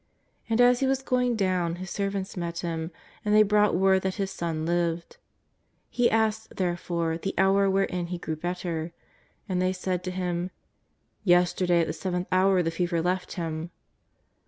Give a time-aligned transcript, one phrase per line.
[0.49, 2.89] And as he was going down his servants met him,
[3.23, 5.17] and they brought word that his son lived.
[5.91, 8.93] He asked, therefore, the hour wherein he grew better.
[9.47, 10.49] And they said to him:'^
[11.23, 13.69] Yesterday at the seventh hour the fever left him.''